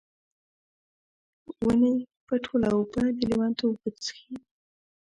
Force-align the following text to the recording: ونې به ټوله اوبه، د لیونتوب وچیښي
ونې 1.63 1.93
به 2.27 2.35
ټوله 2.45 2.67
اوبه، 2.75 3.03
د 3.17 3.19
لیونتوب 3.29 3.73
وچیښي 3.79 4.33